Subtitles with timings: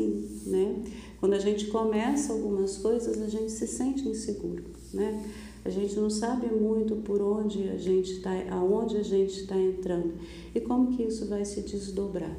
[0.00, 0.82] assim, né?
[1.18, 5.30] Quando a gente começa algumas coisas, a gente se sente inseguro, né?
[5.62, 10.14] A gente não sabe muito por onde a gente está, aonde a gente está entrando
[10.54, 12.34] e como que isso vai se desdobrar.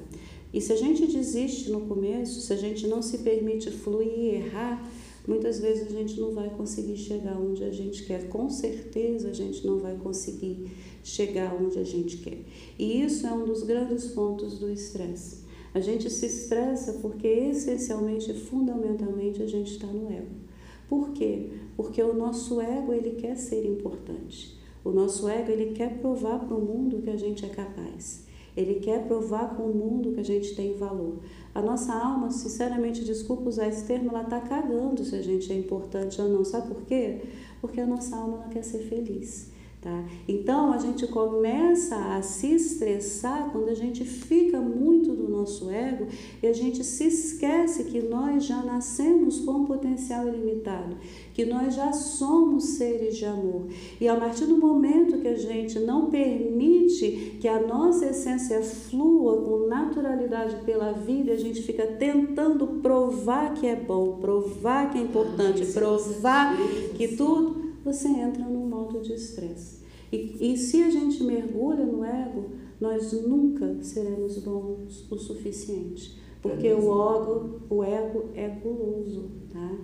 [0.52, 4.36] E se a gente desiste no começo, se a gente não se permite fluir e
[4.36, 4.92] errar,
[5.28, 8.28] muitas vezes a gente não vai conseguir chegar onde a gente quer.
[8.28, 10.72] Com certeza a gente não vai conseguir
[11.04, 12.40] chegar onde a gente quer.
[12.78, 15.51] E isso é um dos grandes pontos do estresse.
[15.74, 20.36] A gente se estressa porque essencialmente, fundamentalmente, a gente está no ego.
[20.90, 21.50] Por quê?
[21.78, 24.60] Porque o nosso ego ele quer ser importante.
[24.84, 28.26] O nosso ego ele quer provar para o mundo que a gente é capaz.
[28.58, 31.20] Ele quer provar para o mundo que a gente tem valor.
[31.56, 35.56] A nossa alma, sinceramente, desculpa usar esse termo, ela está cagando se a gente é
[35.56, 36.44] importante ou não.
[36.44, 37.22] Sabe por quê?
[37.62, 39.52] Porque a nossa alma ela quer ser feliz.
[39.82, 40.06] Tá?
[40.28, 46.06] Então a gente começa a se estressar quando a gente fica muito do nosso ego
[46.40, 50.98] e a gente se esquece que nós já nascemos com um potencial ilimitado,
[51.34, 53.64] que nós já somos seres de amor.
[54.00, 59.42] E a partir do momento que a gente não permite que a nossa essência flua
[59.42, 65.02] com naturalidade pela vida, a gente fica tentando provar que é bom, provar que é
[65.02, 66.56] importante, provar
[66.96, 68.61] que tudo você entra num
[68.92, 69.82] modo de estresse.
[70.12, 76.20] E, e se a gente mergulha no ego, nós nunca seremos bons o suficiente.
[76.42, 79.78] Porque é o ego, o ego é guloso, tá?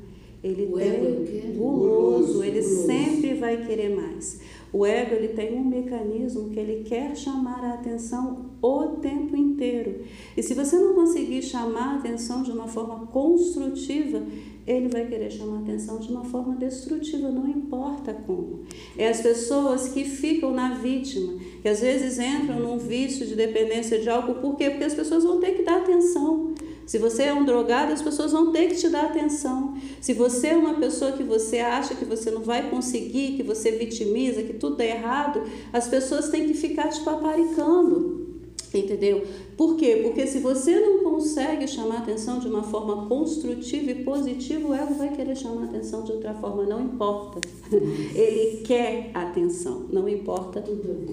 [0.44, 2.86] Ele o tem ego é guloso, Guloso, ele guloso.
[2.86, 4.42] sempre vai querer mais.
[4.72, 10.02] O ego ele tem um mecanismo que ele quer chamar a atenção o tempo inteiro.
[10.36, 14.24] E se você não conseguir chamar a atenção de uma forma construtiva,
[14.66, 18.66] ele vai querer chamar a atenção de uma forma destrutiva, não importa como.
[18.98, 24.00] É as pessoas que ficam na vítima, que às vezes entram num vício de dependência
[24.00, 24.70] de álcool, por quê?
[24.70, 26.54] Porque as pessoas vão ter que dar atenção.
[26.88, 29.76] Se você é um drogado, as pessoas vão ter que te dar atenção.
[30.00, 33.72] Se você é uma pessoa que você acha que você não vai conseguir, que você
[33.72, 35.44] vitimiza, que tudo é errado,
[35.74, 38.26] as pessoas têm que ficar te paparicando.
[38.74, 39.28] Entendeu?
[39.58, 40.02] Por quê?
[40.04, 44.94] Porque se você não consegue chamar atenção de uma forma construtiva e positiva, o ego
[44.94, 47.42] vai querer chamar atenção de outra forma, não importa.
[48.14, 50.64] Ele quer atenção, não importa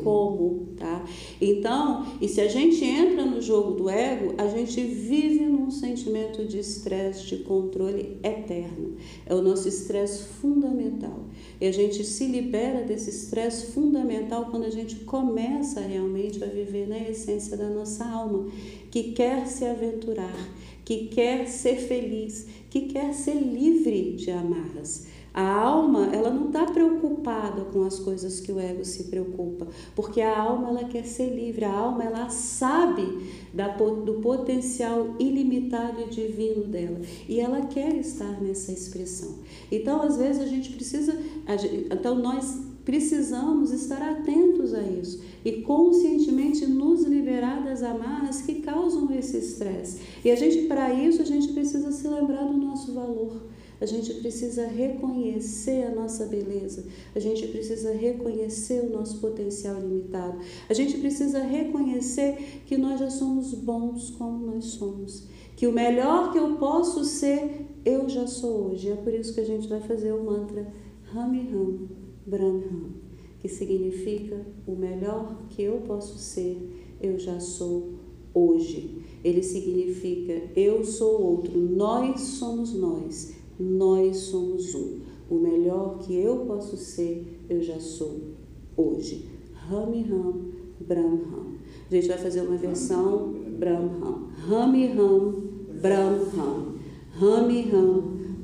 [0.03, 1.05] como, tá?
[1.41, 6.44] Então, e se a gente entra no jogo do ego, a gente vive num sentimento
[6.44, 8.97] de estresse, de controle eterno.
[9.25, 11.25] É o nosso estresse fundamental.
[11.61, 16.87] E a gente se libera desse estresse fundamental quando a gente começa realmente a viver
[16.87, 18.33] na essência da nossa alma,
[18.90, 20.36] que quer se aventurar,
[20.84, 25.06] que quer ser feliz, que quer ser livre de amarras.
[25.34, 30.20] A alma, ela não está preocupada com as coisas que o ego se preocupa, porque
[30.20, 33.02] a alma ela quer ser livre, a alma ela sabe
[33.52, 39.34] da, do potencial ilimitado e divino dela e ela quer estar nessa expressão.
[39.72, 41.18] Então, às vezes a gente precisa,
[41.90, 49.10] então nós precisamos estar atentos a isso e conscientemente nos liberar das amarras que causam
[49.12, 50.00] esse estresse.
[50.24, 53.42] E a gente, para isso, a gente precisa se lembrar do nosso valor.
[53.80, 60.38] A gente precisa reconhecer a nossa beleza, a gente precisa reconhecer o nosso potencial limitado,
[60.68, 65.24] a gente precisa reconhecer que nós já somos bons como nós somos,
[65.56, 68.90] que o melhor que eu posso ser, eu já sou hoje.
[68.90, 70.72] É por isso que a gente vai fazer o mantra
[71.12, 72.92] Rami Ram Brahman,
[73.40, 77.94] que significa o melhor que eu posso ser, eu já sou
[78.32, 79.02] hoje.
[79.22, 83.34] Ele significa eu sou outro, nós somos nós.
[83.58, 85.00] Nós somos um.
[85.30, 88.34] O melhor que eu posso ser, eu já sou
[88.76, 89.28] hoje.
[89.52, 90.40] Rami Ram
[90.80, 91.54] Brahman.
[91.90, 94.28] A gente vai fazer uma versão Brahman.
[94.46, 95.34] Rami Ram
[95.80, 96.74] Brahman.
[97.12, 98.02] Rami Ram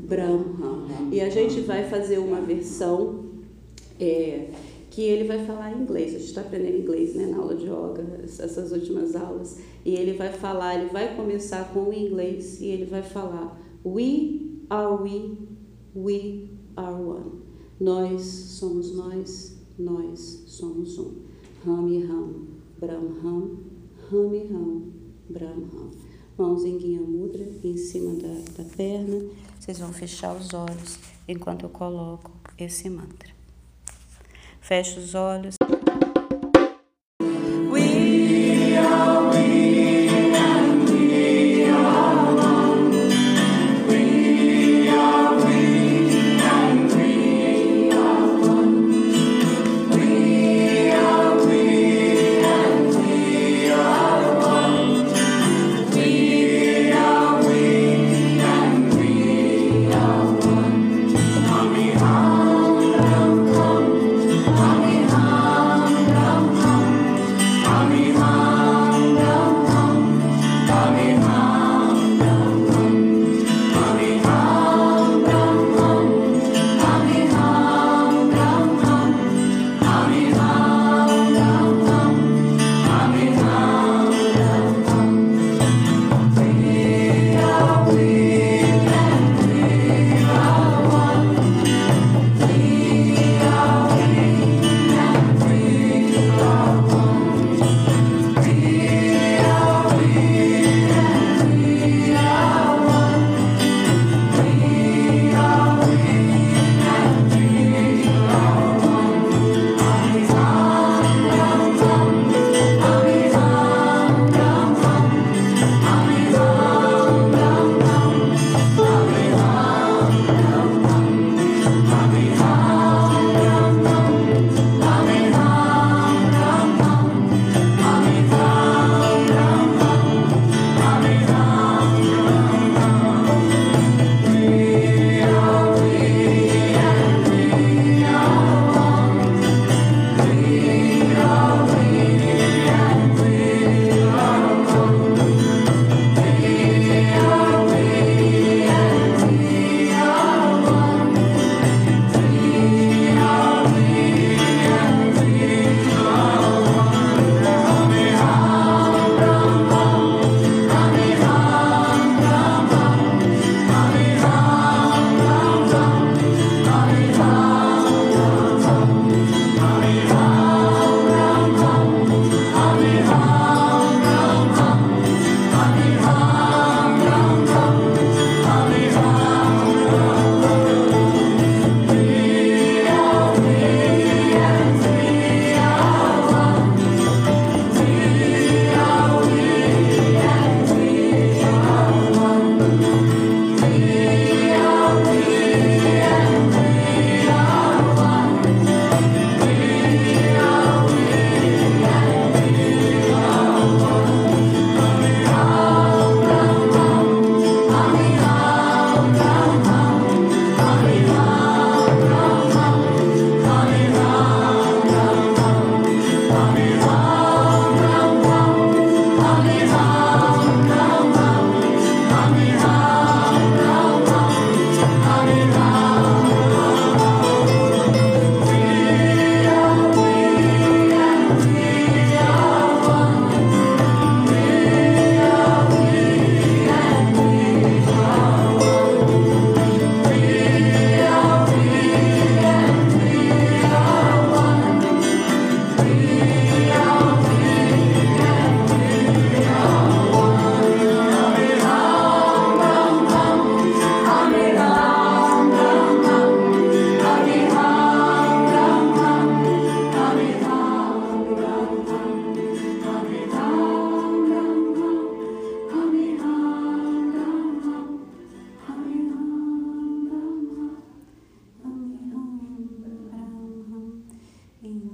[0.08, 1.10] Brahman.
[1.12, 3.29] E a gente vai fazer uma versão
[4.00, 4.50] é,
[4.90, 6.14] que ele vai falar inglês.
[6.14, 9.58] A gente está aprendendo inglês né, na aula de yoga, essas últimas aulas.
[9.84, 14.58] E ele vai falar, ele vai começar com o inglês e ele vai falar We
[14.68, 15.38] are we,
[15.94, 17.40] we are one.
[17.78, 21.14] Nós somos nós, nós somos um.
[21.64, 22.46] Rami Ram,
[22.78, 23.58] Brahm Ram,
[24.10, 24.82] Rami Ram,
[25.28, 25.90] Brahm Ram.
[26.36, 29.24] Mãos em guia mudra, em cima da, da perna.
[29.58, 30.98] Vocês vão fechar os olhos
[31.28, 33.39] enquanto eu coloco esse mantra.
[34.60, 35.56] Feche os olhos.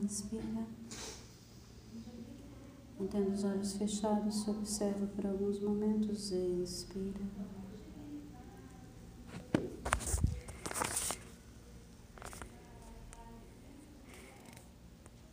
[0.06, 0.66] inspira.
[2.98, 7.20] Mantendo os olhos fechados, se observa por alguns momentos, expira.